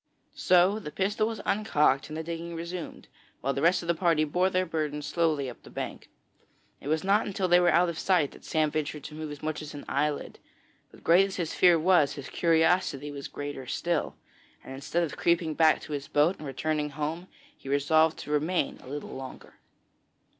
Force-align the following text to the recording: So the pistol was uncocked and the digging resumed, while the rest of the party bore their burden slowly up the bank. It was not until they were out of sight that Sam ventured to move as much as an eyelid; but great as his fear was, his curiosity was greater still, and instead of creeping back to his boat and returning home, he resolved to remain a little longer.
So 0.33 0.79
the 0.79 0.89
pistol 0.89 1.27
was 1.27 1.41
uncocked 1.45 2.07
and 2.09 2.17
the 2.17 2.23
digging 2.23 2.55
resumed, 2.55 3.07
while 3.41 3.53
the 3.53 3.61
rest 3.61 3.83
of 3.83 3.87
the 3.87 3.93
party 3.93 4.23
bore 4.23 4.49
their 4.49 4.65
burden 4.65 5.03
slowly 5.03 5.47
up 5.47 5.61
the 5.61 5.69
bank. 5.69 6.09
It 6.79 6.87
was 6.87 7.03
not 7.03 7.27
until 7.27 7.47
they 7.47 7.59
were 7.59 7.69
out 7.69 7.87
of 7.87 7.99
sight 7.99 8.31
that 8.31 8.43
Sam 8.43 8.71
ventured 8.71 9.03
to 9.03 9.13
move 9.13 9.29
as 9.29 9.43
much 9.43 9.61
as 9.61 9.75
an 9.75 9.85
eyelid; 9.87 10.39
but 10.89 11.03
great 11.03 11.27
as 11.27 11.35
his 11.35 11.53
fear 11.53 11.77
was, 11.77 12.13
his 12.13 12.29
curiosity 12.29 13.11
was 13.11 13.27
greater 13.27 13.67
still, 13.67 14.15
and 14.63 14.73
instead 14.73 15.03
of 15.03 15.17
creeping 15.17 15.53
back 15.53 15.79
to 15.81 15.93
his 15.93 16.07
boat 16.07 16.39
and 16.39 16.47
returning 16.47 16.89
home, 16.89 17.27
he 17.55 17.69
resolved 17.69 18.17
to 18.21 18.31
remain 18.31 18.79
a 18.81 18.87
little 18.89 19.13
longer. 19.15 19.59